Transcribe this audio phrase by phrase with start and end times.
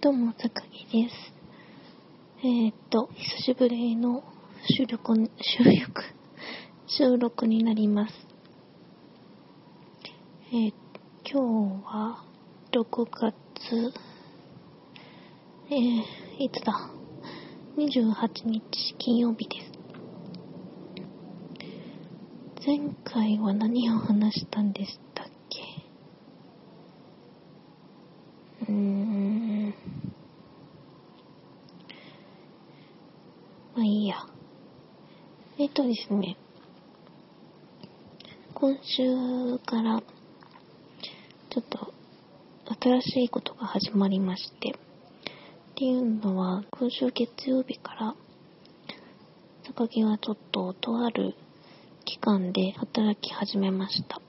[0.00, 1.14] どうも、坂木です。
[2.44, 4.22] えー、っと、久しぶりの
[4.76, 6.02] 収録、収録、
[6.86, 8.14] 収録になります。
[10.52, 10.72] えー、
[11.28, 12.24] 今日は、
[12.70, 13.92] 6月、
[15.68, 16.90] えー、いつだ
[17.76, 19.72] ?28 日金曜日です。
[22.64, 25.60] 前回は何を話したんでしたっけ？
[28.68, 29.74] うーん。
[33.74, 34.16] まあいいや。
[35.58, 36.36] えっとですね。
[38.52, 40.02] 今週から、
[41.48, 41.94] ちょっと、
[42.78, 44.72] 新しいことが始まりまして。
[44.72, 44.74] っ
[45.74, 48.14] ていうのは、今週月曜日から、
[49.64, 51.34] 坂木はちょっと、とある
[52.04, 54.20] 期間で働き始めました。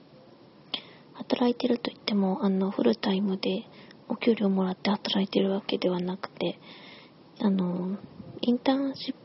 [1.12, 3.64] 働いてると言っても、あの、フルタイムで
[4.08, 6.58] お給料もらって働いてるわけではなくて、
[7.40, 7.98] あの、
[8.42, 9.19] インターンシッ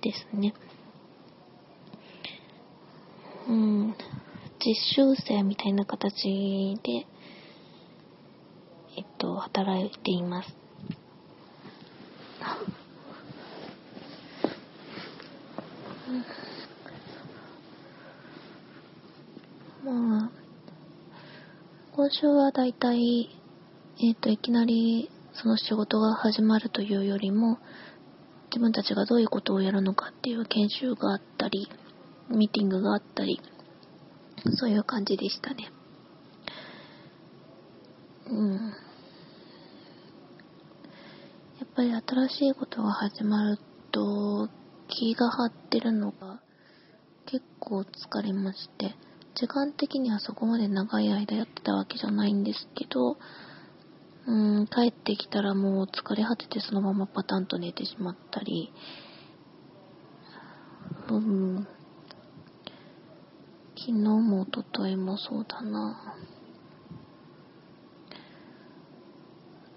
[0.00, 0.54] ですね。
[3.48, 3.94] うん、
[4.64, 7.06] 実習生みたいな形で、
[8.96, 10.56] えっと、働いています。
[19.84, 20.30] まあ、
[21.92, 23.30] 今週はだいたい、
[24.00, 27.58] えっ、と、いきなりその仕事が始まるというよりも、
[28.52, 31.70] 自分たちがどういうことをやるのかっていう研修があったり、
[32.28, 33.40] ミーティングがあったり、
[34.56, 35.72] そういう感じでしたね。
[38.26, 38.52] うん。
[41.60, 43.58] やっぱり新しいことが始まる
[43.90, 44.50] と、
[44.88, 46.42] 気が張ってるのが
[47.24, 48.94] 結構疲れまして、
[49.34, 53.16] 時間的にはそこまで長い間やってたわけじゃないんですけど、
[54.26, 58.72] うん、帰ってきたらもう疲れ果ててそのままパタンと寝てしまったり、
[61.08, 61.66] うん、
[63.76, 66.14] 昨日も一昨日もそうだな。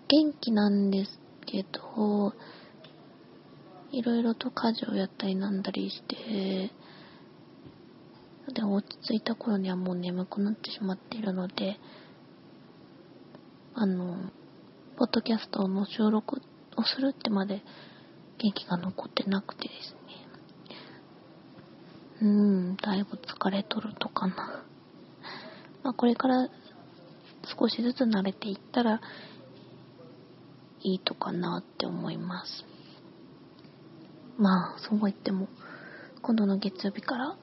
[0.08, 2.34] 元気なんですけど、
[3.92, 6.72] いろいろと家事をやったりなんだりして、
[8.54, 11.80] で、落ち着いた頃にはもう眠くなってしまっているので、
[13.78, 14.32] あの、
[14.96, 16.42] ポッドキャストの収録
[16.78, 17.62] をするってまで
[18.38, 20.26] 元気が残ってなくてですね。
[22.22, 22.28] うー
[22.72, 24.64] ん、だいぶ疲れとるとかな。
[25.84, 26.48] まあ、これから
[27.60, 29.02] 少しずつ慣れていったら
[30.82, 32.64] いいとかなって思います。
[34.38, 35.50] まあ、そうは言っても、
[36.22, 37.36] 今度の月曜日から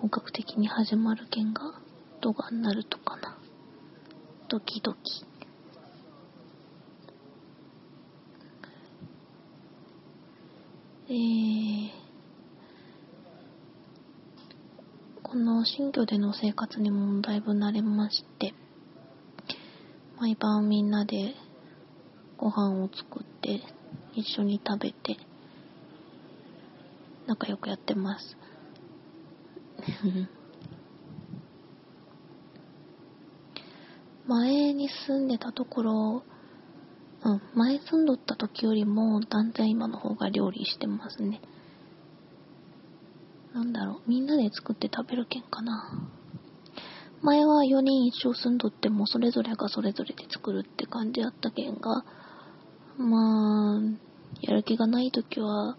[0.00, 1.78] 本格的に始まる件が
[2.22, 3.36] 動画になるとかな。
[4.48, 5.28] ドキドキ。
[11.10, 11.88] えー、
[15.22, 18.52] この新居での生活にもだいぶ慣れまして、
[20.20, 21.34] 毎晩みんなで
[22.36, 23.62] ご飯を作って
[24.12, 25.16] 一緒に食べて
[27.26, 28.36] 仲良くやってます。
[34.28, 36.22] 前に住んでたところ、
[37.28, 41.42] うん、前住んどった時よりも断然今の方が料理してますね。
[43.52, 46.08] なんだろう、みんなで作って食べるけんかな。
[47.20, 52.04] 前は4人一緒住んどってもそれぞれがそれぞれで作るって感じやったけんが、
[52.96, 53.80] まあ、
[54.40, 55.76] やる気がない時は、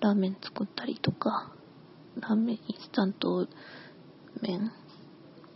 [0.00, 1.52] ラーメン作ったりとか、
[2.20, 3.48] ラーメン、インスタント
[4.42, 4.70] 麺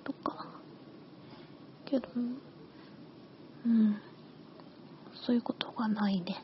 [0.04, 0.46] とか。
[1.84, 2.08] けど、
[3.66, 3.96] うん。
[5.26, 6.40] そういうことがないね。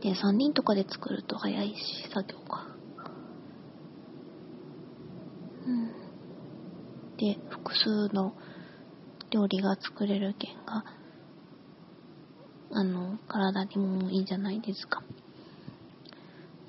[0.00, 1.76] で、3人とかで作ると早いし、
[2.10, 2.66] 作業が。
[5.66, 5.92] うん。
[7.18, 8.34] で、複数の
[9.30, 10.86] 料理が作れるけんが、
[12.70, 15.02] あの、体にもいいじゃないですか。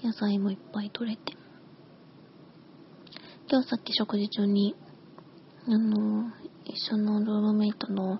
[0.03, 1.37] 野菜もいっぱい取れて。
[3.49, 4.75] 今日さっき食事中に、
[5.67, 6.33] あの、
[6.65, 8.19] 一緒のルームメイトの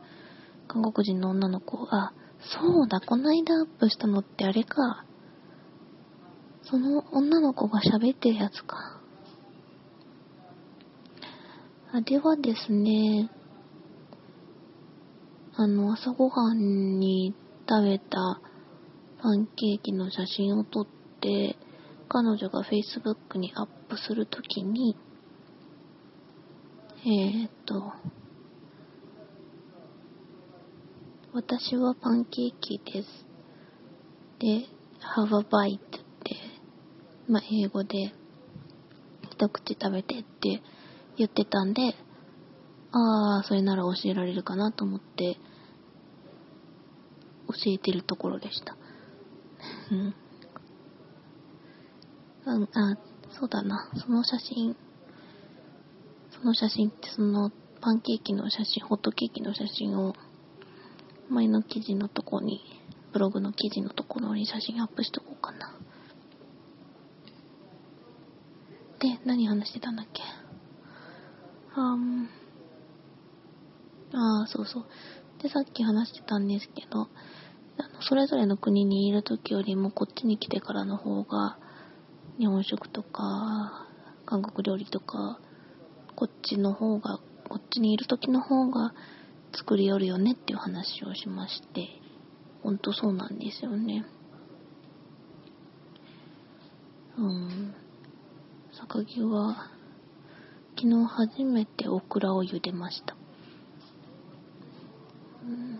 [0.68, 5.06] 韓国人の女の子が、そうだ、こないだアップしたのってあれか。
[6.64, 9.02] その女の子が喋ってるやつか。
[11.92, 13.30] あれはですね、
[15.56, 17.34] あの、朝ごはんに
[17.68, 18.42] 食べた
[19.19, 20.88] パンケーキの写真を撮っ
[21.22, 21.58] て、
[22.10, 24.96] 彼女が Facebook にアップするときに、
[27.06, 27.94] えーっと、
[31.38, 33.07] 私はパンケーキです。
[34.39, 34.66] で、
[35.16, 35.80] have a bite っ
[36.24, 36.36] て、
[37.28, 38.12] まあ、英語で、
[39.31, 40.63] 一口食べてって
[41.16, 41.94] 言ってたんで、
[42.92, 45.38] ああ、それなら教えられるかなと思って、
[47.50, 48.75] 教えてるところでした。
[49.94, 50.16] うん。
[52.74, 52.98] あ、
[53.40, 53.92] そうだな。
[54.04, 54.75] その写真、
[56.31, 60.16] その写真ってそのパンケーキの写真、ホットケーキの写真を
[61.30, 62.62] 前の記事のとこに、
[63.14, 65.74] ブログの記事のところに写真アップしとこうかな。
[69.00, 70.22] で、何話してたんだっけ？
[71.76, 72.30] あん、
[74.14, 74.86] ああ、そうそう。
[75.42, 77.02] で、さっき話してたんですけど、
[77.80, 81.60] あのそれぞれの国にいる時よりもこっちに来てからの方が、
[82.40, 83.88] 日本食とか、
[84.26, 85.40] 韓国料理とか、
[86.16, 88.94] こっちの方が、こっちにいる時の方が
[89.54, 91.88] 作りよるよねっていう話をしまして、
[92.64, 94.06] ほんとそうなんですよね。
[97.18, 97.74] うん。
[98.74, 99.72] 坂木は、
[100.76, 103.16] 昨日初めてオクラを茹でました。
[105.44, 105.80] うん。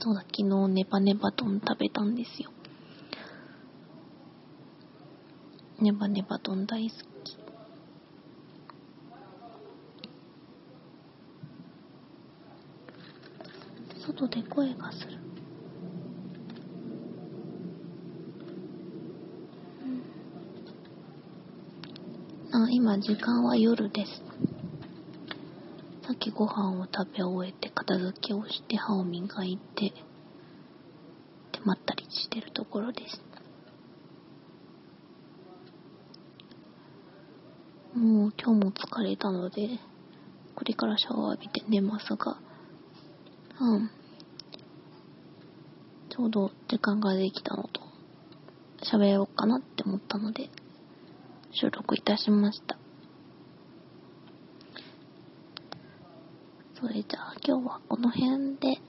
[0.00, 2.50] そうだ、昨日ネバネバ丼食べたんですよ。
[5.80, 7.47] ネバネバ丼大好き。
[14.18, 15.16] 外で声がする。
[22.50, 24.10] あ、今時間は夜です。
[26.04, 29.94] さっきご飯を食べ終えて片付けをして歯を磨いて、で、
[31.64, 33.22] まったりしてるところです。
[37.96, 39.78] もう今日も疲れたので、
[40.56, 42.40] これからシャワー浴びて寝ますが、
[43.60, 43.90] うん。
[46.18, 47.80] ちょうど時間ができたのと、
[48.82, 50.50] 喋ろうかなって思ったので、
[51.52, 52.76] 収録いたしました。
[56.80, 58.80] それじゃあ今日はこの辺で、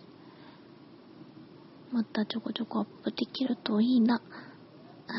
[1.91, 4.23] またちょこちょこアップできるといいな。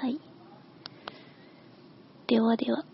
[0.00, 0.18] はい。
[2.26, 2.84] ではでは。